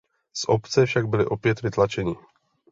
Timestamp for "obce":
0.47-0.85